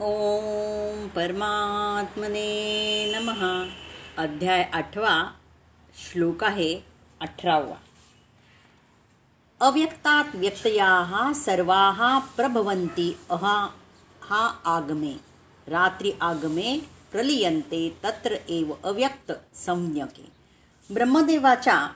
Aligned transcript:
ओम 0.00 1.08
परमात्मने 1.08 2.46
नमः. 3.14 3.70
अध्याय 4.22 4.70
आठवा 4.74 5.32
श्लोक 5.96 6.44
आहे 6.44 6.80
अठरावा. 7.20 7.76
अव्यक्तात 9.60 10.24
व्यक्तयाः 10.34 11.32
सर्वाः 11.32 12.18
प्रभवन्ति. 12.18 13.12
अहा 13.30 13.68
हा 14.22 14.60
आगमे 14.64 15.12
रात्री 15.66 16.12
आगमे 16.20 16.78
प्रलियंते 17.12 17.96
तत्र 18.04 18.36
एव 18.48 18.72
अव्यक्त 18.84 19.32
संज्ञके. 19.54 20.28
ब्रह्मदेवाच्या 20.94 21.88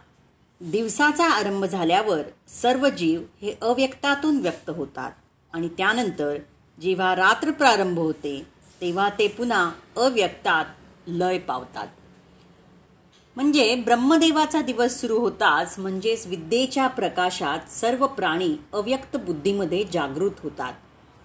दिवसाचा 0.61 1.31
आरंभ 1.31 1.65
झाल्यावर 1.65 2.23
सर्व 2.49 2.89
जीव 2.89 3.21
हे 3.43 3.59
अव्यक्तातून 3.63 4.39
व्यक्त 4.39 4.71
होतात 4.71 5.11
आणि 5.53 5.69
त्यानंतर 5.69 6.37
जेव्हा 6.83 7.17
रात्र 7.17 7.51
प्रारंभ 7.51 7.99
होते 7.99 8.47
तेव्हा 8.81 9.09
ते 9.09 9.29
पुन्हा 9.29 9.73
अव्यक्तात 9.97 10.65
लय 11.07 11.39
पावतात. 11.39 11.87
म्हणजे 13.37 13.75
ब्रह्मदेवाचा 13.75 14.61
दिवस 14.61 15.01
सुरू 15.01 15.19
होताच 15.19 15.79
म्हणजेच 15.79 16.27
विद्येच्या 16.27 16.87
प्रकाशात 16.87 17.73
सर्व 17.73 18.07
प्राणी 18.07 18.57
अव्यक्त 18.73 19.17
बुद्धीमध्ये 19.17 19.85
जागृत 19.93 20.31
होतात. 20.43 20.73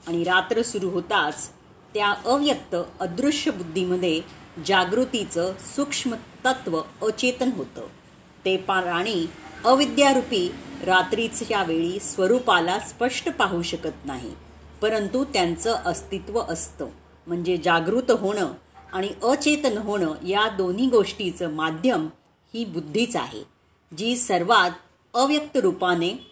आणि 0.08 0.24
रात्र 0.24 0.62
सुरू 0.62 0.90
होताच 0.90 1.50
त्या 1.94 2.14
अव्यक्त 2.26 2.76
अदृश्य 3.00 3.52
बुद्धीमध्ये 3.52 4.22
जागृतीचं 4.68 5.54
सूक्ष्म 5.76 6.16
तत्व 6.46 6.82
अचेतन 7.02 7.50
होतं. 7.56 7.88
ते 8.46 8.58
प्राणी 8.58 9.26
अविद्यारूपी 9.66 10.52
रात्रीच्या 10.86 11.64
वेळी 11.64 12.00
स्वरूपाला 12.00 12.80
स्पष्ट 12.80 13.30
पाहू 13.30 13.62
शकत 13.62 14.06
नाही. 14.06 14.32
परंतु 14.84 15.24
त्यांचं 15.24 15.76
अस्तित्व 15.86 16.40
असतं. 16.40 16.88
म्हणजे 17.28 17.58
जागृत 17.58 18.12
होणं 18.12 18.52
आणि 18.94 19.10
अचेतन 19.24 19.78
होणं 19.78 20.26
या 20.28 20.48
दोन्ही 20.50 20.88
गोष्टीचं 20.90 21.52
माध्यम 21.52 22.08
ही 22.54 22.66
बुद्धीच 22.66 23.16
आहे 23.16 23.44
जी 23.98 24.16
सर्वात 24.18 24.72
अव्यक्त 25.14 25.58
रूपाने 25.58 26.28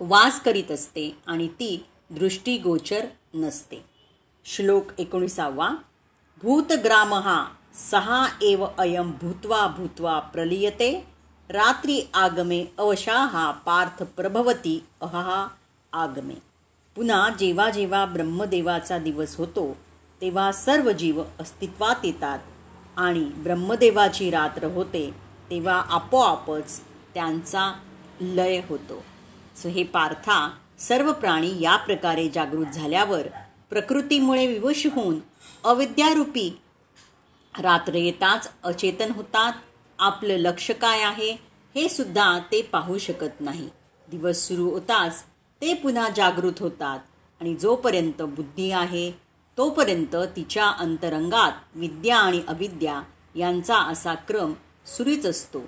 वास 0.00 0.40
करीत 0.40 0.70
असते 0.70 1.18
आणि 1.26 1.48
ती 1.48 1.84
दृष्टीगोचर 2.10 3.06
नसते. 3.34 3.84
श्लोक 4.44 4.84
एकोणीसावा 4.98 5.70
भूतग्राम 6.42 7.14
हा 7.14 7.46
सहा 7.90 8.26
एव 8.42 8.66
अयम 8.78 9.10
भूत्वा 9.10 9.66
भूत्वा 9.66 10.18
प्रलियते 10.18 11.06
रात्री 11.50 12.02
आगमे 12.14 12.64
अवशा 12.78 13.24
हा 13.26 13.50
पार्थ 13.50 14.02
प्रभवती 14.02 14.84
अहा 15.00 15.48
आगमे. 15.92 16.47
पुन्हा 16.98 17.28
जेव्हा 17.38 17.70
जेव्हा 17.70 18.04
ब्रह्मदेवाचा 18.04 18.98
दिवस 18.98 19.36
होतो 19.36 19.76
तेव्हा 20.20 20.52
सर्व 20.52 20.90
जीव 20.92 21.22
अस्तित्वात 21.40 22.04
येतात. 22.04 22.38
आणि 22.96 23.20
ब्रह्मदेवाची 23.20 24.30
रात्र 24.30 24.64
होते 24.64 25.10
तेव्हा 25.50 25.82
आपोआपच 25.88 26.80
त्यांचा 27.14 27.72
लय 28.20 28.60
होतो. 28.68 29.04
सो 29.56 29.68
हे 29.68 29.84
पार्था 29.84 30.50
सर्व 30.78 31.12
प्राणी 31.12 31.52
या 31.60 31.76
प्रकारे 31.76 32.28
जागृत 32.28 32.66
झाल्यावर 32.66 33.26
प्रकृतीमुळे 33.70 34.46
विवश 34.46 34.86
होऊन 34.86 35.20
अविद्यारूपी 35.64 36.58
रात्र 37.58 37.94
येताच 37.94 38.50
अचेतन 38.64 39.12
होतात. 39.12 39.52
आपलं 39.98 40.36
लक्ष 40.36 40.70
काय 40.70 41.02
आहे 41.02 41.32
हे 41.74 41.88
सुद्धा 41.88 42.38
ते 42.38 42.62
पाहू 42.62 42.98
शकत 42.98 43.40
नाही. 43.40 43.68
दिवस 44.08 44.48
सुरू 44.48 44.70
होताच 44.70 45.24
ते 45.60 45.74
पुन्हा 45.74 46.08
जागृत 46.16 46.52
होतात 46.60 46.98
आणि 47.40 47.54
जोपर्यंत 47.54 48.22
बुद्धी 48.22 48.70
आहे 48.70 49.12
तोपर्यंत 49.58 50.16
तिच्या 50.36 50.66
अंतरंगात 50.68 51.52
विद्या 51.74 52.18
आणि 52.18 52.42
अविद्या 52.48 53.02
यांचा 53.34 53.78
असा 53.78 54.14
क्रम 54.14 54.52
सुरीच 54.86 55.26
असतो. 55.26 55.60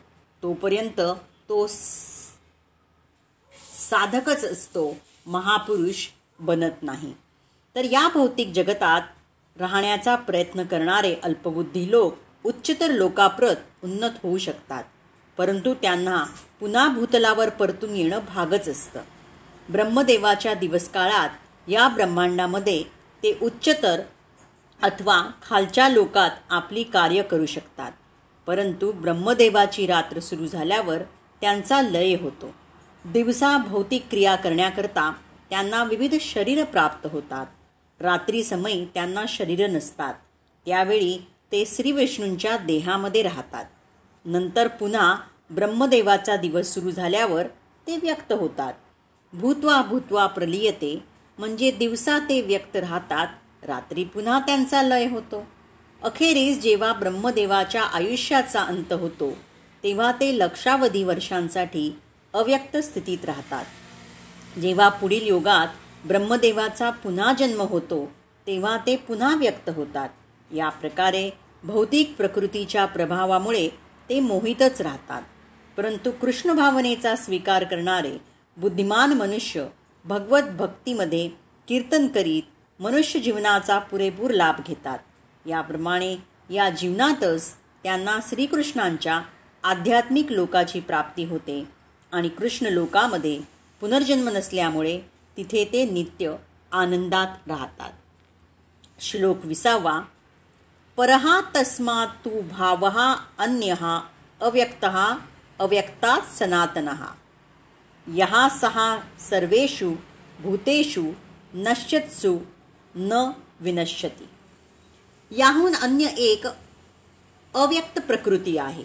तोपर्यंत 0.42 1.01
तो 1.48 1.67
साधकच 3.90 4.45
असतो 4.45 4.96
महापुरुष 5.27 6.07
बनत 6.40 6.83
नाही. 6.83 7.12
तर 7.74 7.84
या 7.84 8.08
भौतिक 8.14 8.48
जगतात 8.48 9.02
राहण्याचा 9.58 10.17
प्रयत्न 10.17 10.64
करणारे 10.64 11.14
अल्पबुद्धी 11.22 11.90
लोक 11.90 12.14
उच्चतर 12.45 12.90
लोकाप्रत 12.90 13.57
उन्नत 13.84 14.11
होऊ 14.22 14.39
शकतात. 14.39 14.84
परंतु 15.36 15.74
त्यांना 15.74 16.24
पुन्हा 16.61 16.89
भूतलावर 16.89 17.48
परतून 17.48 17.96
येणं 17.96 18.18
भागच 18.34 18.68
असतं. 18.68 19.01
ब्रह्मदेवाच्या 19.73 20.55
दिवसकाळात 20.55 21.29
या 21.69 21.89
ब्रह्मांडामध्ये 21.89 22.83
ते 23.23 23.39
उच्चतर 23.42 24.01
अथवा 24.83 25.31
खालच्या 25.42 25.89
लोकात 25.89 26.31
आपली 26.51 26.83
कार्य 26.83 27.23
करू 27.23 27.47
शकतात. 27.47 27.92
परंतु 28.47 28.92
ब्रह्मदेवाची 28.92 29.86
रात्र 29.86 30.20
सुरू 30.20 30.47
झाल्यावर 30.47 30.98
त्यांचा 31.41 31.83
लय 31.83 32.17
होतो. 32.20 32.55
दिवसा 33.05 33.58
भौतिक 33.58 34.07
क्रिया 34.11 34.36
करण्याकरता 34.36 35.13
त्यांना 35.51 35.85
विविध 35.85 36.14
शरीर 36.20 36.64
प्राप्त 36.64 37.08
होतात. 37.13 37.47
रात्री 38.01 38.45
समयी 38.45 38.85
त्यांना 38.95 39.25
शरीर 39.29 39.70
नसतात. 39.70 40.14
त्यावेळी 40.67 41.19
ते 41.52 41.64
श्रीविष्णूंच्या 41.67 42.57
देहामध्ये 42.57 43.23
राहतात. 43.23 43.64
नंतर 44.25 44.69
पुन्हा 44.69 45.17
ब्रह्मदेवाचा 45.51 46.37
दिवस 46.37 46.75
सुरू 46.75 46.91
झाल्यावर 46.91 47.47
ते 47.87 47.97
व्यक्त 47.97 48.33
होतात. 48.33 48.73
भूत्वा 49.33 49.83
भूत्वा 49.83 50.27
प्रलियते 50.27 51.05
म्हणजे 51.39 51.70
दिवसा 51.70 52.18
ते 52.18 52.41
व्यक्त 52.41 52.77
राहतात 52.77 53.27
रात्री 53.63 54.05
पुन्हा 54.05 54.39
त्यांचा 54.39 54.83
लय 54.83 55.08
होतो. 55.08 55.46
अखेरीस 56.02 56.61
जेव्हा 56.61 56.92
ब्रह्मदेवाच्या 56.92 57.83
आयुष्याचा 57.83 58.63
अंत 58.63 58.92
होतो 58.92 59.30
तेव्हा 59.85 60.13
ते 60.13 60.39
लक्षावधी 60.39 61.05
वर्षांसाठी 61.05 61.98
अव्यक्त 62.35 62.77
स्थितीत 62.77 63.24
राहतात. 63.24 63.64
जेव्हा 64.58 64.89
पुढील 64.89 65.27
योगात 65.27 65.67
ब्रह्मदेवाचा 66.07 66.90
पुन्हा 66.90 67.33
जन्म 67.33 67.61
होतो 67.61 68.13
तेव्हा 68.46 68.77
ते 68.77 68.96
पुन्हा 68.96 69.35
व्यक्त 69.35 69.70
होतात. 69.77 70.08
या 70.55 70.69
प्रकारे 70.69 71.30
भौतिक 71.64 72.14
प्रकृतीच्या 72.17 72.86
प्रभावामुळे 72.86 73.69
ते 74.08 74.20
मोहितच 74.20 74.80
राहतात. 74.80 75.23
परंतु 75.77 76.11
कृष्ण 76.11 76.52
भावनेचा 76.52 77.17
स्वीकार 77.17 77.64
करणारे 77.64 78.30
बुद्धिमान 78.56 79.12
मनुष्य 79.12 79.66
भगवत 80.05 80.42
भक्तीमध्ये 80.42 81.28
कीर्तन 81.68 82.06
करीत 82.06 82.42
मनुष्य 82.83 83.20
जीवनाचा 83.20 83.78
पुरेपूर 83.78 84.30
लाभ 84.30 84.61
घेतात. 84.66 84.98
याप्रमाणे 85.46 86.16
या 86.50 86.68
जीवनातच 86.70 87.55
त्यांना 87.83 88.18
श्रीकृष्णांच्या 88.28 89.20
आध्यात्मिक 89.64 90.33
लोकाची 90.33 90.80
प्राप्ती 90.80 91.24
होते 91.24 91.64
आणि 92.12 92.28
कृष्ण 92.28 92.66
लोकामध्ये 92.66 93.40
पुनर्जन्म 93.80 94.28
नसल्यामुळे 94.28 95.00
तिथे 95.36 95.64
ते 95.72 95.84
नित्य 95.90 96.34
आनंदात 96.72 97.48
राहतात. 97.48 97.90
श्लोक 99.00 99.44
विसावा 99.44 100.00
परहा 100.96 101.40
तस्मात 101.56 102.06
तू 102.24 102.40
भावहा 102.42 103.14
अन्य 103.39 103.74
अव्यक्त 104.40 104.86
अव्यक्तात् 105.58 106.39
सनातनहा 106.39 107.06
यहा 108.14 108.48
सहा 108.48 108.98
सर्वेषु 109.30 109.94
भूतेषु 110.40 111.12
नश्यत्सु 111.54 112.38
न 112.94 113.30
विनश्यती। 113.60 114.28
याहून 115.38 115.74
अन्य 115.74 116.06
एक 116.18 116.46
अव्यक्त 117.54 118.00
प्रकृती 118.00 118.56
आहे 118.58 118.84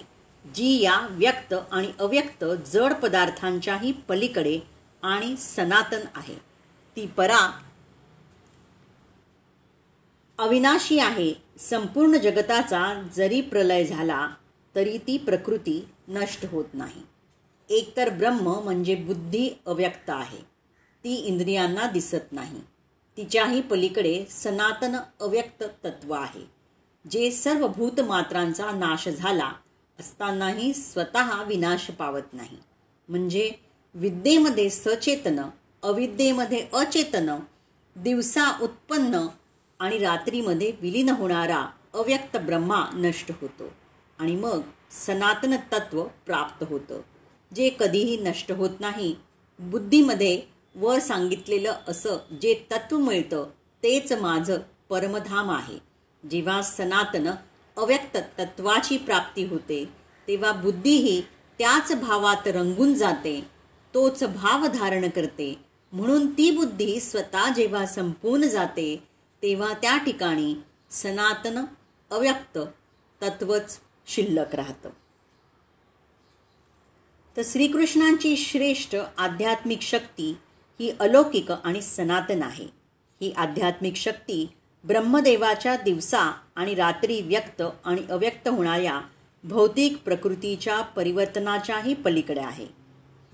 जी 0.55 0.81
या 0.83 1.07
व्यक्त 1.09 1.53
आणि 1.71 1.91
अव्यक्त 1.99 2.45
जड 2.73 2.93
पदार्थांच्याही 2.93 3.91
पलीकडे 3.91 4.59
आणि 5.03 5.37
सनातन 5.37 6.01
आहे. 6.15 6.35
ती 6.95 7.05
परा 7.07 7.61
अविनाशी 10.39 10.99
आहे 10.99 11.33
संपूर्ण 11.59 12.17
जगताचा 12.17 13.07
जरी 13.15 13.41
प्रलय 13.41 13.85
झाला 13.85 14.27
तरी 14.75 14.97
ती 14.97 15.17
प्रकृती 15.17 15.87
नष्ट 16.07 16.45
होत 16.51 16.65
नाही. 16.73 17.01
एकतर 17.69 18.09
ब्रह्म 18.09 18.59
म्हणजे 18.63 18.95
बुद्धी 18.95 19.49
अव्यक्त 19.65 20.09
आहे. 20.09 20.37
ती 21.03 21.15
इंद्रियांना 21.15 21.91
दिसत 21.91 22.31
नाही. 22.31 22.61
तिच्याही 23.17 23.61
पलीकडे 23.61 24.25
सनातन 24.29 24.95
अव्यक्त 25.19 25.63
तत्व 25.85 26.13
आहे. 26.13 26.51
जे 27.11 27.31
सर्व 27.31 27.67
भूतमात्रांचा 27.67 28.71
नाश 28.71 29.09
झाला 29.09 29.51
असतानाही 29.99 30.73
स्वतः 30.73 31.43
विनाश 31.43 31.87
पावत 31.91 32.33
नाही. 32.33 32.57
म्हणजे 33.09 33.51
विद्येमध्ये 33.93 34.69
सचेतन 34.69 35.39
अविद्येमध्ये 35.83 36.67
अचेतन 36.73 37.35
दिवसा 37.95 38.59
उत्पन्न 38.61 39.27
आणि 39.79 39.97
रात्रीमध्ये 39.97 40.73
विलीन 40.81 41.09
होणारा 41.09 41.65
अव्यक्त 41.93 42.37
ब्रह्मा 42.37 42.85
नष्ट 42.93 43.31
होतो 43.41 43.63
आणि 44.19 44.35
मग 44.35 44.61
सनातन 44.91 45.55
तत्व 45.55 46.03
प्राप्त 46.03 46.63
होतं. 46.69 47.01
जे 47.55 47.69
कधीही 47.79 48.17
नष्ट 48.17 48.51
होत 48.51 48.79
नाही. 48.79 49.15
बुद्धीमध्ये 49.59 50.41
वर 50.75 50.99
सांगितलेलं 50.99 51.73
असं 51.87 52.17
जे 52.41 52.53
तत्व 52.71 52.97
मिळतं 52.97 53.49
तेच 53.83 54.11
माझं 54.11 54.57
परमधाम 54.89 55.51
आहे. 55.51 55.77
जेव्हा 56.23 56.61
सनातन 56.61 57.27
अव्यक्त 57.77 58.17
तत्वाची 58.39 58.97
प्राप्ती 58.97 59.45
होते 59.45 59.83
तेव्हा 60.27 60.51
बुद्धीही 60.51 61.21
त्याच 61.59 61.91
भावात 62.01 62.47
रंगून 62.47 62.93
जाते 62.93 63.39
तोच 63.93 64.23
भाव 64.23 64.65
धारण 64.67 65.09
करते. 65.09 65.53
म्हणून 65.93 66.31
ती 66.31 66.49
बुद्धी 66.51 66.99
स्वतः 66.99 67.53
जेव्हा 67.53 67.85
संपून 67.85 68.41
जाते 68.41 69.03
तेव्हा 69.43 69.73
त्या 69.73 69.97
ठिकाणी 69.97 70.53
सनातन 70.91 71.63
अव्यक्त 72.11 72.57
तत्वच 73.21 73.79
शिल्लक 74.07 74.55
राहतं. 74.55 74.89
तर 77.37 77.41
श्रीकृष्णांची 77.45 78.37
श्रेष्ठ 78.37 78.95
आध्यात्मिक 79.17 79.81
शक्ती 79.81 80.37
ही 80.79 80.95
अलौकिक 80.99 81.51
आणि 81.51 81.81
सनातन 81.81 82.43
आहे. 82.43 82.63
ही 83.21 83.31
आध्यात्मिक 83.37 83.95
शक्ती 83.95 84.49
ब्रह्मदेवाच्या 84.83 85.75
दिवसा 85.75 86.33
आणि 86.55 86.75
रात्री 86.75 87.21
व्यक्त 87.21 87.61
आणि 87.85 88.01
अव्यक्त 88.09 88.47
होणाऱ्या 88.47 89.01
भौतिक 89.43 89.97
प्रकृतीच्या 89.97 90.81
परिवर्तनाच्याही 90.81 91.93
पलीकडे 91.93 92.41
आहे. 92.41 92.65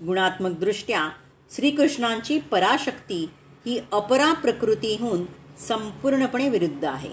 गुणात्मकदृष्ट्या 0.06 1.08
श्रीकृष्णांची 1.50 2.38
पराशक्ती 2.38 3.30
ही 3.66 3.80
अपरा 3.92 4.32
प्रकृतीहून 4.32 5.24
संपूर्णपणे 5.68 6.48
विरुद्ध 6.48 6.84
आहे. 6.84 7.10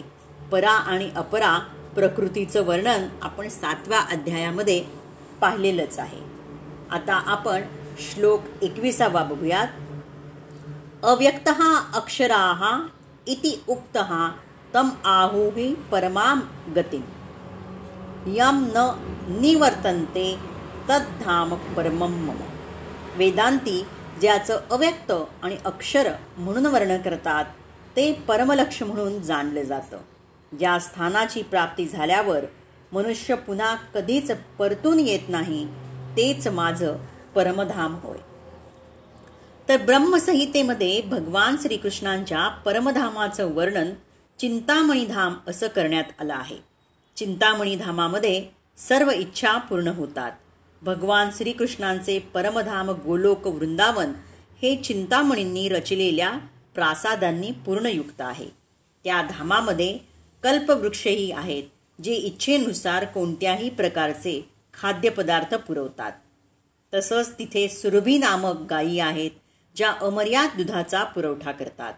परा 0.51 0.71
आणि 0.71 1.09
अपरा 1.15 1.57
प्रकृतीचं 1.95 2.65
वर्णन 2.65 3.07
आपण 3.21 3.47
सातव्या 3.49 3.99
अध्यायामध्ये 3.99 4.83
पाहिलेलंच 5.41 5.99
आहे. 5.99 6.38
आता 6.91 7.13
आपण 7.25 7.61
श्लोक 7.99 8.43
एकविसावा 8.61 9.23
बघूयात. 9.23 9.67
अव्यक्त 11.03 11.49
अक्षरा 11.93 12.87
इति 13.27 13.55
उक्त 13.67 13.97
तम 14.73 14.89
आहुही 15.05 15.73
परमाम 15.91 16.39
गती 16.75 17.01
यम 18.27 18.65
न 18.75 18.85
निवर्तनते 19.41 20.35
तद्धाम 20.89 21.53
परमम 21.77 22.13
मम। 22.25 22.35
वेदांती 23.15 23.85
ज्याचं 24.21 24.59
अव्यक्त 24.71 25.11
आणि 25.43 25.57
अक्षर 25.65 26.11
म्हणून 26.37 26.65
वर्णन 26.65 27.01
करतात 27.01 27.45
ते 27.95 28.11
परमलक्ष 28.27 28.81
म्हणून 28.83 29.21
जाणलं 29.21 29.63
जातं. 29.63 29.97
ज्या 30.51 30.79
स्थानाची 30.79 31.41
प्राप्ती 31.41 31.85
झाल्यावर 31.87 32.45
मनुष्य 32.91 33.35
पुन्हा 33.37 33.75
कधीच 33.93 34.31
परतून 34.59 34.99
येत 34.99 35.29
नाही 35.29 35.67
तेच 36.17 36.47
माझं 36.47 36.95
परमधाम 37.35 37.95
होय. 37.95 38.17
तर 39.69 39.77
ब्रह्मसंहितेमध्ये 39.77 41.01
भगवान 41.01 41.55
श्रीकृष्णांच्या 41.61 42.47
परमधामाचं 42.47 43.53
वर्णन 43.53 43.89
चिंतामणीधाम 44.39 45.35
असं 45.47 45.67
करण्यात 45.67 46.03
आलं 46.19 46.33
आहे. 46.33 46.55
चिंतामणीधामामध्ये 47.17 48.45
सर्व 48.77 49.11
इच्छा 49.11 49.57
पूर्ण 49.57 49.87
होतात. 49.87 50.31
भगवान 50.81 51.29
श्रीकृष्णांचे 51.37 52.19
परमधाम 52.19 52.89
गोलोक 52.89 53.47
वृंदावन 53.47 54.13
हे 54.61 54.75
चिंतामणींनी 54.75 55.69
रचलेल्या 55.69 56.31
प्रासादांनी 56.75 57.51
पूर्णयुक्त 57.51 58.21
आहे. 58.21 58.45
त्या 59.03 59.21
धामामध्ये 59.21 59.97
कल्पवृक्षही 60.43 61.31
आहेत 61.31 61.63
जे 62.03 62.13
इच्छेनुसार 62.13 63.05
कोणत्याही 63.05 63.69
प्रकारचे 63.69 64.49
खाद्यपदार्थ 64.73 65.55
पुरवतात. 65.55 66.11
तसंच 66.93 67.33
तिथे 67.39 67.67
सुरभी 67.67 68.17
नामक 68.17 68.55
गायी 68.69 68.99
आहेत 68.99 69.31
ज्या 69.75 69.91
अमर्याद 70.01 70.57
दुधाचा 70.57 71.03
पुरवठा 71.03 71.51
करतात. 71.51 71.93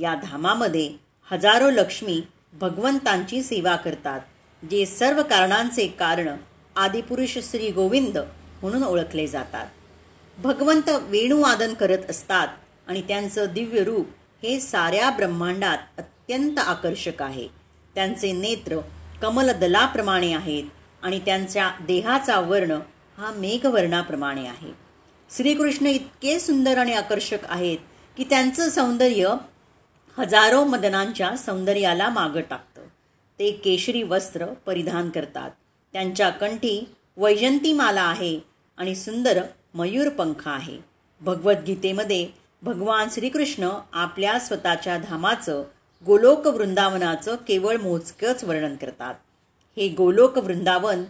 या 0.00 0.14
धामामध्ये 0.14 0.90
हजारो 1.30 1.70
लक्ष्मी 1.70 2.20
भगवंतांची 2.52 3.42
सेवा 3.42 3.76
करतात 3.76 4.20
जे 4.70 4.86
सर्व 4.86 5.22
कारणांचे 5.22 5.86
कारण 5.86 6.36
आदिपुरुष 6.76 7.38
श्री 7.38 7.70
गोविंद 7.70 8.18
म्हणून 8.62 8.82
ओळखले 8.82 9.26
जातात. 9.26 9.66
भगवंत 10.38 10.88
वेणुवादन 10.88 11.74
करत 11.74 12.10
असतात 12.10 12.48
आणि 12.86 13.02
त्यांचं 13.02 13.46
दिव्य 13.54 13.84
रूप 13.84 14.06
हे 14.42 14.60
साऱ्या 14.60 15.10
ब्रह्मांडात 15.10 15.78
अत्यंत 15.98 16.58
आकर्षक 16.58 17.22
आहे. 17.22 17.48
त्यांचे 17.94 18.32
नेत्र 18.32 18.80
कमलदलाप्रमाणे 19.22 20.34
आहेत. 20.34 20.64
आणि 21.06 21.18
त्यांच्या 21.18 21.70
देहाचा 21.86 22.40
वर्ण 22.40 22.70
हा 23.18 23.30
मेघवर्णाप्रमाणे 23.30 24.46
आहे. 24.46 24.72
श्रीकृष्ण 25.36 25.86
इतके 25.86 26.40
सुंदर 26.40 26.78
आणि 26.78 26.92
आकर्षक 26.92 27.38
आहेत 27.44 27.78
की 28.16 28.24
त्यांचं 28.24 28.70
सौंदर्य 28.70 29.34
हजारो 30.18 30.64
मदनांच्या 30.64 31.36
सौंदर्याला 31.36 32.08
मागं 32.08 32.40
टाकतं. 32.40 32.82
ते 33.38 33.50
केशरी 33.50 34.02
वस्त्र 34.02 34.46
परिधान 34.46 35.10
करतात. 35.10 35.50
त्यांच्या 35.92 36.30
कंठी 36.30 36.88
वैजंतीमाला 37.16 38.02
आहे 38.02 38.40
आणि 38.76 38.94
सुंदर 38.94 39.42
मयूरपंख 39.74 40.42
आहे. 40.46 40.78
भगवद्गीतेमध्ये 41.20 42.28
भगवान 42.62 43.08
श्रीकृष्ण 43.10 43.68
आपल्या 43.92 44.38
स्वतःच्या 44.38 44.98
धामाचं 44.98 45.64
गोलोक 46.06 46.46
वृंदावनाचं 46.46 47.34
केवळ 47.34 47.76
मोजकंच 47.76 48.44
वर्णन 48.44 48.76
करतात. 48.76 49.14
हे 49.78 49.88
गोलोक 49.88 50.38
वृंदावन 50.38 51.04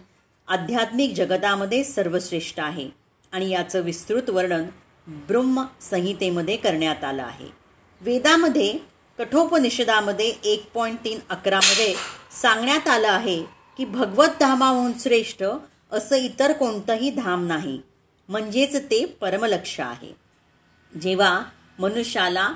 आध्यात्मिक 0.47 1.13
जगतामध्ये 1.13 1.83
सर्वश्रेष्ठ 1.83 2.59
आहे 2.59 2.89
आणि 3.31 3.49
याचं 3.49 3.81
विस्तृत 3.81 4.29
वर्णन 4.29 4.63
ब्रह्म 5.07 5.63
संहितेमध्ये 5.81 6.57
करण्यात 6.57 7.03
आलं 7.03 7.23
आहे. 7.23 7.47
वेदामध्ये 8.01 8.77
कठोपनिषदामध्ये 9.19 10.33
एक 10.43 10.71
पॉईंट 10.73 10.97
तीन 11.05 11.19
अकरामध्ये 11.29 11.95
सांगण्यात 12.41 12.87
आलं 12.87 13.07
आहे 13.07 13.43
की 13.77 13.85
भगवत 13.85 14.37
धामाहून 14.39 14.91
श्रेष्ठ 14.99 15.43
असं 15.91 16.15
इतर 16.15 16.53
कोणतंही 16.53 17.09
धाम 17.09 17.47
नाही. 17.47 17.81
म्हणजेच 18.29 18.75
ते 18.91 19.05
परमलक्ष 19.05 19.79
आहे. 19.79 20.15
जेव्हा 21.01 21.41
मनुष्याला 21.79 22.53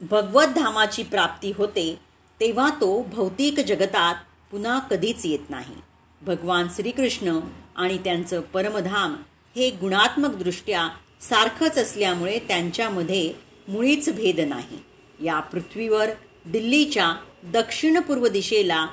भगवत 0.00 0.46
धामाची 0.46 1.02
प्राप्ती 1.02 1.52
होते 1.56 2.09
तेव्हा 2.40 2.68
तो 2.70 3.02
भौतिक 3.02 3.60
जगतात 3.60 4.14
पुन्हा 4.50 4.78
कधीच 4.78 5.24
येत 5.26 5.50
नाही. 5.50 5.74
भगवान 6.22 6.68
श्रीकृष्ण 6.76 7.38
आणि 7.76 7.98
त्यांचं 7.98 8.40
परमधाम 8.40 9.16
हे 9.56 9.70
गुणात्मकदृष्ट्या 9.70 10.88
सारखंच 11.20 11.78
असल्यामुळे 11.78 12.38
त्यांच्यामध्ये 12.38 13.32
मुळीच 13.68 14.08
भेद 14.16 14.40
नाही. 14.40 14.78
या 15.20 15.40
पृथ्वीवर 15.40 16.10
दिल्लीच्या 16.46 17.14
दक्षिणपूर्व 17.52 18.28
दिशेला 18.28 18.86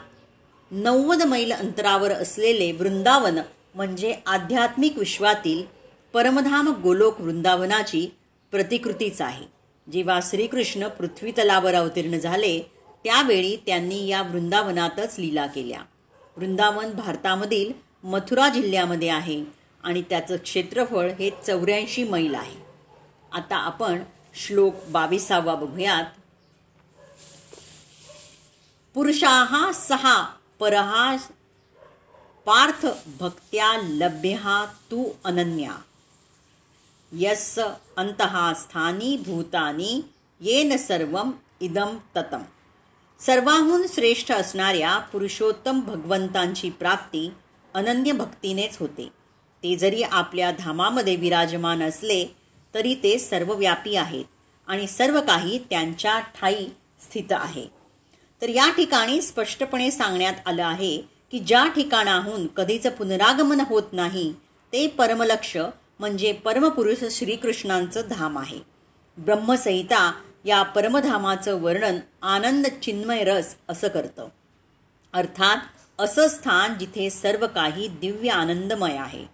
नव्वद 0.71 1.21
मैल 1.21 1.51
अंतरावर 1.51 2.11
असलेले 2.11 2.71
वृंदावन 2.71 3.39
म्हणजे 3.75 4.15
आध्यात्मिक 4.25 4.97
विश्वातील 4.97 5.63
परमधाम 6.13 6.67
गोलोक 6.83 7.21
वृंदावनाची 7.21 8.07
प्रतिकृतीच 8.51 9.21
आहे. 9.21 9.45
जेव्हा 9.87 10.19
श्रीकृष्ण 10.23 10.87
पृथ्वीतलावर 10.87 11.73
अवतीर्ण 11.73 12.17
झाले 12.17 12.76
त्यावेळी 13.07 13.55
त्यांनी 13.55 14.07
या 14.07 14.21
वृंदावनातच 14.21 15.19
लीला 15.19 15.45
केल्या. 15.47 15.81
वृंदावन 16.37 16.91
भारतामधील 16.91 17.73
मथुरा 18.03 18.49
जिल्ह्यामध्ये 18.49 19.09
आहे 19.09 19.45
आणि 19.83 20.01
त्याचं 20.01 20.35
क्षेत्रफळ 20.35 21.11
हे 21.11 21.29
चौऱ्याऐंशी 21.47 22.03
मैल 22.03 22.35
आहे. 22.35 22.55
आता 23.31 23.55
आपण 23.55 24.03
श्लोक 24.35 24.73
बावीसावा 24.89 25.55
बघूयात. 25.55 26.03
पुरुषा 28.93 29.71
सहा 29.73 30.33
परहा 30.59 31.15
पार्थ 32.45 32.85
भक्त्या 33.19 33.73
लभ्या 33.83 34.65
तू 34.91 35.09
अनन्या। 35.23 35.77
यस 37.11 37.59
अंतहा 37.97 38.53
स्थानी 38.53 39.17
भूतानी 39.17 40.01
येन 40.39 40.77
सर्वम 40.77 41.31
इदम 41.61 41.97
ततम। 42.15 42.41
सर्वाहून 43.19 43.85
श्रेष्ठ 43.93 44.31
असणाऱ्या 44.31 44.97
पुरुषोत्तम 44.97 45.79
भगवंतांची 45.79 46.69
प्राप्ती 46.69 47.29
अनन्य 47.73 48.11
भक्तीनेच 48.11 48.77
होते. 48.77 49.07
ते 49.63 49.75
जरी 49.75 50.01
आपल्या 50.01 50.51
धामामध्ये 50.51 51.15
विराजमान 51.15 51.81
असले 51.83 52.25
तरी 52.73 52.93
ते 52.95 53.17
सर्वव्यापी 53.19 53.95
आहेत 53.95 54.25
आणि 54.67 54.87
सर्व 54.87 55.19
काही 55.21 55.57
त्यांच्या 55.69 56.19
ठाई 56.19 56.65
स्थित 57.01 57.31
आहे. 57.31 57.65
तर 58.41 58.49
या 58.49 58.69
ठिकाणी 58.69 59.21
स्पष्टपणे 59.21 59.91
सांगण्यात 59.91 60.33
आलं 60.45 60.65
आहे 60.65 60.97
की 61.31 61.39
ज्या 61.39 61.65
ठिकाणाहून 61.67 62.47
कधीच 62.47 62.87
पुनरागमन 62.87 63.59
होत 63.59 63.93
नाही 63.93 64.33
ते 64.73 64.87
परमलक्ष 64.87 65.57
म्हणजे 65.99 66.31
परमपुरुष 66.31 67.03
श्रीकृष्णांचं 67.11 68.01
धाम 68.09 68.37
आहे. 68.37 68.59
ब्रह्मसहिता 69.17 70.11
या 70.45 70.63
परमधामाचं 70.63 71.61
वर्णन 71.61 71.99
आनंद 72.21 72.67
चिन्मय 72.81 73.23
रस 73.23 73.55
असं 73.69 73.87
करतं. 73.87 74.27
अर्थात 75.13 75.57
असं 75.99 76.27
स्थान 76.27 76.77
जिथे 76.79 77.09
सर्व 77.09 77.47
काही 77.47 77.87
दिव्य 77.87 78.29
आनंदमय 78.29 78.97
आहे. 78.97 79.25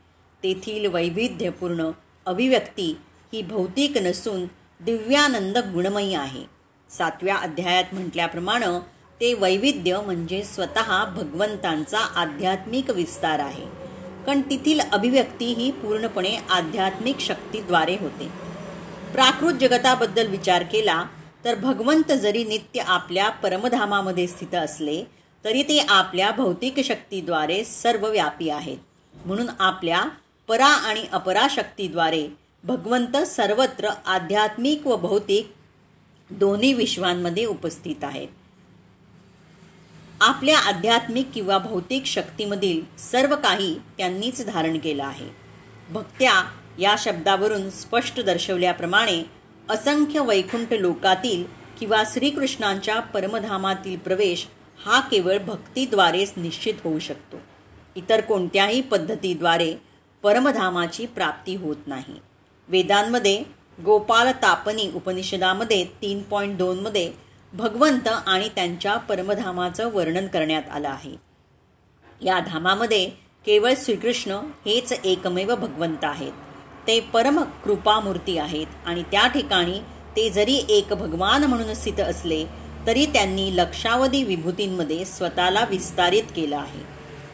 तेथील 0.43 0.86
वैविध्यपूर्ण 0.86 1.91
अभिव्यक्ती 2.25 2.98
ही 3.33 3.41
भौतिक 3.41 3.98
नसून 3.98 4.45
दिव्यानंद 4.79 5.57
गुणमयी 5.57 6.13
आहे. 6.13 6.43
सातव्या 6.89 7.36
अध्यायात 7.36 7.83
म्हटल्याप्रमाणे 7.93 8.79
ते 9.22 9.33
वैविध्य 9.33 10.01
म्हणजे 10.05 10.43
स्वतः 10.43 11.05
भगवंतांचा 11.05 12.00
आध्यात्मिक 12.00 12.89
विस्तार 12.89 13.39
आहे. 13.39 13.65
कारण 14.25 14.41
तेथील 14.41 14.79
अभिव्यक्ती 14.79 15.45
ही 15.45 15.72
पूर्णपणे 15.72 16.38
आध्यात्मिक 16.50 17.19
शक्तीद्वारे 17.19 17.98
होते. 18.00 18.52
प्राकृत 19.13 19.53
जगताबद्दल 19.53 20.27
विचार 20.27 20.63
केला 20.63 21.03
तर 21.46 21.55
भगवंत 21.55 22.12
जरी 22.12 22.43
नित्य 22.43 22.79
आपल्या 22.79 23.29
परमधामामध्ये 23.29 24.27
स्थित 24.27 24.55
असले 24.55 25.03
तरी 25.46 25.63
ते 25.63 25.77
आपल्या 25.89 26.32
भौतिक 26.32 26.79
शक्तीद्वारे 26.79 27.63
सर्वव्यापी 27.63 28.50
आहेत. 28.50 28.77
म्हणून 29.25 29.50
आपल्या 29.60 30.03
परा 30.48 30.65
आणि 30.65 31.05
अपरा 31.12 31.48
शक्तीद्वारे 31.50 32.27
भगवंत 32.63 33.17
सर्वत्र 33.17 33.89
आध्यात्मिक 34.05 34.88
व 34.88 34.96
भौतिक 34.96 35.51
दोन्ही 36.29 36.74
विश्वांमध्ये 36.74 37.46
उपस्थित 37.46 38.03
आहेत. 38.03 38.27
आपल्या 40.22 40.60
आध्यात्मिक 40.60 41.29
किंवा 41.34 41.58
भौतिक 41.58 42.05
शक्तीमधील 42.05 42.82
सर्व 43.00 43.36
काही 43.36 43.79
त्यांनीच 43.98 44.46
धारण 44.46 44.77
केलं 44.79 45.03
आहे. 45.03 45.29
भक्त्या 45.89 46.34
या 46.79 46.95
शब्दावरून 46.97 47.69
स्पष्ट 47.69 48.19
दर्शवल्याप्रमाणे 48.19 49.23
असंख्य 49.69 50.19
वैकुंठ 50.19 50.73
लोकातील 50.73 51.43
किंवा 51.79 52.03
श्रीकृष्णांच्या 52.11 52.99
परमधामातील 52.99 53.97
प्रवेश 53.97 54.47
हा 54.85 54.99
केवळ 54.99 55.37
भक्तीद्वारेच 55.37 56.33
निश्चित 56.37 56.73
होऊ 56.83 56.99
शकतो. 56.99 57.37
इतर 57.95 58.21
कोणत्याही 58.21 58.81
पद्धतीद्वारे 58.81 59.75
परमधामाची 60.23 61.05
प्राप्ती 61.05 61.55
होत 61.55 61.75
नाही. 61.87 62.19
वेदांमध्ये 62.67 63.43
गोपाल 63.85 64.31
तापनी 64.41 64.91
उपनिषदामध्ये 64.95 65.85
तीन 66.01 66.21
पॉईंट 66.21 66.57
दोनमध्ये 66.57 67.11
भगवंत 67.53 68.07
आणि 68.07 68.49
त्यांच्या 68.55 68.97
परमधामाचं 68.97 69.91
वर्णन 69.91 70.27
करण्यात 70.27 70.63
आलं 70.71 70.89
आहे. 70.89 71.15
या 72.21 72.39
धामामध्ये 72.39 73.05
केवळ 73.45 73.73
श्रीकृष्ण 73.77 74.31
हेच 74.65 74.93
एकमेव 75.03 75.55
भगवंत 75.55 76.03
आहेत. 76.03 76.31
ते 76.87 76.99
परम 76.99 77.39
कृपामूर्ती 77.63 78.37
आहेत. 78.37 78.67
आणि 78.85 79.03
त्या 79.03 79.27
ठिकाणी 79.27 79.79
ते 80.15 80.29
जरी 80.29 80.61
एक 80.69 80.87
भगवान 80.87 81.43
म्हणून 81.43 81.73
स्थित 81.73 81.99
असले 81.99 82.45
तरी 82.87 83.05
त्यांनी 83.05 83.55
लक्षावधी 83.55 84.23
विभूतींमध्ये 84.23 85.05
स्वतःला 85.05 85.65
विस्तारित 85.69 86.23
केलं 86.35 86.57
आहे. 86.57 86.81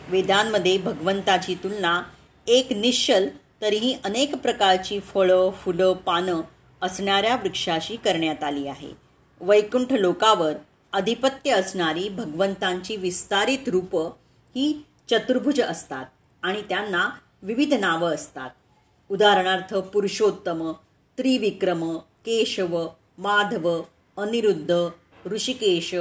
वेदांमध्ये 0.09 0.77
भगवंताची 0.77 1.55
तुलना 1.55 2.01
एक 2.47 2.73
निश्चल 2.73 3.27
तरीही 3.61 3.97
अनेक 4.03 4.35
प्रकारची 4.35 4.99
फळं 4.99 5.51
फुलं 5.51 5.93
पानं 5.93 6.41
असणाऱ्या 6.81 7.35
वृक्षाशी 7.35 7.95
करण्यात 7.95 8.43
आली 8.43 8.67
आहे. 8.67 8.89
वैकुंठ 9.41 9.93
लोकावर 9.93 10.53
अधिपत्य 10.93 11.51
असणारी 11.51 12.09
भगवंतांची 12.09 12.95
विस्तारित 12.95 13.69
रूपं 13.69 14.05
ही 14.55 14.85
चतुर्भुज 15.09 15.61
असतात 15.61 16.05
आणि 16.43 16.61
त्यांना 16.61 17.09
विविध 17.43 17.73
नावं 17.73 18.13
असतात. 18.13 18.49
उदाहरणार्थ 19.09 19.73
पुरुषोत्तम 19.73 20.71
त्रिविक्रम 21.17 21.97
केशव 21.97 22.87
माधव 23.17 23.81
अनिरुद्ध 24.17 24.89
ऋषिकेश 25.31 25.95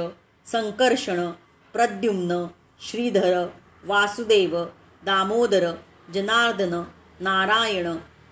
संकर्षण 0.45 1.29
प्रद्युम्न 1.73 2.45
श्रीधर 2.81 3.47
वासुदेव 3.85 4.63
दामोदर 5.03 5.71
जनार्दन 6.13 6.73
नारायण 7.19 7.87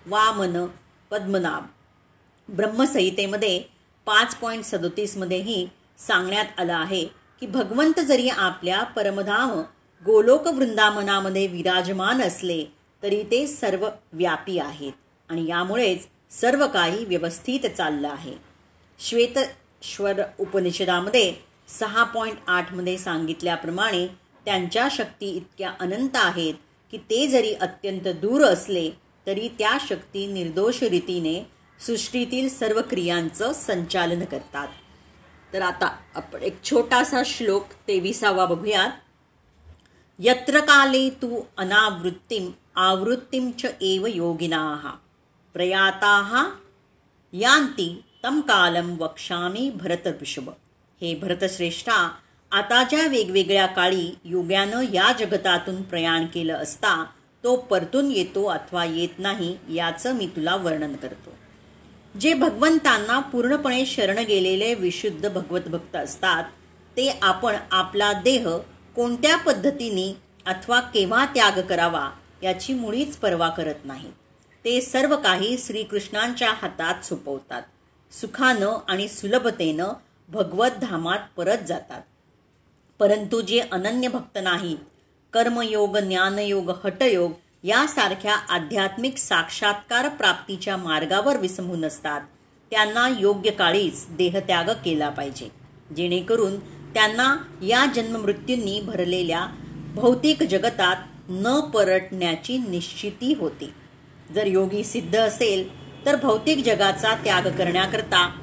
वामन 0.06 0.66
पद्मनाभ. 1.10 1.64
ब्रह्मसंहितेमध्ये 2.52 3.58
पाच 4.06 4.34
पॉईंट 4.34 4.64
सदोतीसमध्येही 4.64 5.68
सांगण्यात 5.98 6.60
आलं 6.60 6.74
आहे 6.74 7.04
की 7.40 7.46
भगवंत 7.46 8.00
जरी 8.00 8.28
आपल्या 8.28 8.82
परमधाम 8.84 9.50
गोलोक 10.04 10.46
वृंदावनामध्ये 10.46 11.46
विराजमान 11.46 12.22
असले 12.22 12.64
तरी 13.02 13.22
ते 13.22 13.46
सर्व 13.46 13.88
व्यापी 14.12 14.58
आहेत 14.58 14.92
आणि 15.28 15.46
यामुळेच 15.48 16.06
सर्व 16.30 16.66
काही 16.66 17.04
व्यवस्थित 17.04 17.66
चाललं 17.66 18.08
आहे. 18.08 18.32
श्वेतश्वर 18.98 20.22
उपनिषदामध्ये 20.38 21.34
सहा 21.68 22.04
पॉईंट 22.04 22.38
आठमध्ये 22.46 22.98
सांगितल्याप्रमाणे 22.98 24.06
त्यांच्या 24.44 24.88
शक्ती 24.90 25.28
इतक्या 25.28 25.72
अनंत 25.80 26.10
आहेत 26.14 26.54
की 26.90 26.98
ते 26.98 27.26
जरी 27.26 27.54
अत्यंत 27.54 28.08
दूर 28.08 28.44
असले 28.44 28.90
तरी 29.26 29.48
त्या 29.48 29.76
शक्ती 29.88 30.26
निर्दोष 30.26 30.82
रीतीने 30.82 31.46
सृष्टीतील 31.86 32.48
सर्व 32.48 32.80
क्रियांचं 32.90 33.52
संचालन 33.52 34.24
करतात. 34.24 34.68
तर 35.52 35.62
आता 35.62 35.96
आपण 36.14 36.42
एक 36.42 36.62
छोटासा 36.64 37.22
श्लोक 37.26 37.66
तेविसावा 37.88 38.44
बघूयात. 38.44 38.90
यत्र 40.18 40.60
काले 40.60 41.08
तू 41.10 41.40
अनावृत्तीम 41.56 42.50
आवृत्तीं 42.78 43.50
च 43.52 43.66
एव 43.80 44.06
योगिनाः। 44.06 44.88
प्रयाताः 45.54 46.34
यान्ति 47.32 47.86
तं 48.24 48.40
कालं 48.40 48.96
वक्षामि 48.98 49.70
भरतऋषभ 49.74 50.50
हे 51.00 51.14
भरतश्रेष्ठा 51.14 51.96
आता 52.52 52.82
ज्या 52.82 53.06
वेगवेगळ्या 53.06 53.66
काळी 53.66 54.10
योग्यानं 54.24 54.84
या 54.92 55.12
जगतातून 55.12 55.82
प्रयाण 55.82 56.26
केलं 56.26 56.54
असता 56.54 57.04
तो 57.44 57.56
परतून 57.56 58.10
येतो 58.10 58.44
अथवा 58.46 58.84
येत 58.84 59.18
नाही 59.18 59.56
याचं 59.70 60.14
मी 60.14 60.26
तुला 60.26 60.56
वर्णन 60.56 60.94
करतो. 60.96 61.34
जे 62.20 62.34
भगवंतांना 62.34 63.18
पूर्णपणे 63.20 63.86
शरण 63.86 64.18
गेलेले 64.18 64.74
विशुद्ध 64.74 65.28
भगवत 65.28 65.68
भक्त 65.68 65.96
असतात 65.96 66.44
ते 66.96 67.08
आपण 67.22 67.56
आपला 67.70 68.12
देह 68.12 68.48
कोणत्या 68.96 69.36
पद्धतीने 69.36 70.16
अथवा 70.46 70.80
केव्हा 70.80 71.24
त्याग 71.24 71.60
करावा 71.60 72.10
याची 72.42 72.74
मुळीच 72.74 73.16
पर्वा 73.16 73.48
करत 73.48 73.74
नाही. 73.84 74.10
ते 74.64 74.80
सर्व 74.80 75.16
काही 75.16 75.56
श्रीकृष्णांच्या 75.58 76.52
हातात 76.52 77.04
सोपवतात. 77.04 77.62
सुखानं 78.12 78.78
आणि 78.88 79.08
सुलभतेनं 79.08 79.88
भगवत 80.28 80.70
धामात 80.70 81.18
परत 81.36 81.58
जातात. 81.58 82.00
परंतु 82.98 83.40
जे 83.40 83.60
अनन्य 83.72 84.08
भक्त 84.08 84.38
नाहीत 84.42 84.76
कर्मयोग 85.32 85.96
ज्ञानयोग 85.96 86.70
हटयोग 86.84 87.32
यासारख्या 87.62 88.34
आध्यात्मिक 88.34 89.16
साक्षात्कार 89.16 90.08
प्राप्तीच्या 90.08 90.76
मार्गावर 90.76 91.36
विसंबून 91.36 91.84
असतात 91.84 92.20
त्यांना 92.70 93.08
योग्य 93.20 93.50
काळीच 93.50 94.06
देहत्याग 94.10 94.64
केला 94.64 95.08
पाहिजे. 95.08 95.48
जेणेकरून 95.96 96.60
त्यांना 96.94 97.36
या 97.62 97.86
जन्ममृत्यूंनी 97.94 98.80
भरलेल्या 98.80 99.46
भौतिक 99.94 100.42
जगतात 100.42 100.96
न 101.28 101.60
परटण्याची 101.60 102.58
निश्चिती 102.58 103.34
होते. 103.34 103.74
जर 104.34 104.46
योगी 104.46 104.84
सिद्ध 104.84 105.16
असेल 105.16 105.68
तर 106.06 106.16
भौतिक 106.16 106.64
जगाचा 106.64 107.14
त्याग 107.14 107.42
करण्याकरता 107.42 108.40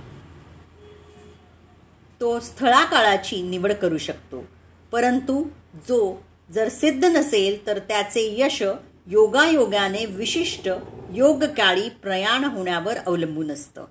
तो 2.22 2.40
स्थळाकाळाची 2.40 3.42
निवड 3.42 3.74
करू 3.74 3.98
शकतो. 3.98 4.44
परंतु 4.92 5.44
जो 5.90 6.24
जर 6.52 6.70
सिद्ध 6.70 7.06
नसेल 7.06 7.68
तर 7.68 7.80
त्याचे 7.80 8.36
यश 8.40 8.64
योगायोगाने 9.08 10.06
विशिष्ट 10.06 10.70
योगकाळी 11.12 11.90
प्रयाण 11.90 12.44
होण्यावर 12.44 12.98
अवलंबून 12.98 13.52
असतं. 13.52 13.86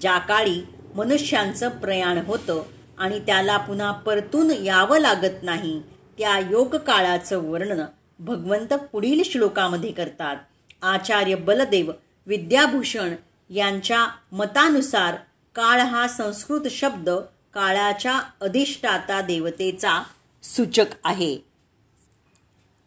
ज्या 0.00 0.18
काळी 0.18 0.66
मनुष्यांचं 0.94 1.68
प्रयाण 1.68 2.18
होतं 2.18 2.62
आणि 2.98 3.18
त्याला 3.18 3.56
पुन्हा 3.56 3.92
परतून 3.92 4.50
यावं 4.50 4.98
लागत 4.98 5.42
नाही 5.42 5.82
त्या 6.18 6.38
योग 6.38 6.76
काळाचं 6.76 7.38
वर्णन 7.38 7.84
भगवंत 8.18 8.74
पुढील 8.74 9.22
श्लोकामध्ये 9.24 9.92
करतात. 9.92 10.36
आचार्य 10.82 11.34
बलदेव 11.34 11.92
विद्याभूषण 12.26 13.14
यांच्या 13.50 14.06
मतानुसार 14.32 15.14
काळ 15.54 15.80
हा 15.80 16.08
संस्कृत 16.08 16.68
शब्द 16.70 17.10
काळाच्या 17.54 18.20
अधिष्ठाता 18.40 19.20
देवतेचा 19.20 20.02
सूचक 20.42 20.86
आहे. 21.04 21.38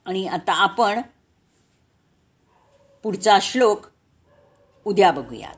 आणि 0.05 0.27
आता 0.27 0.53
आपण 0.53 1.01
पुढचा 3.03 3.39
श्लोक 3.41 3.85
उद्या 4.85 5.11
बघूयात. 5.11 5.55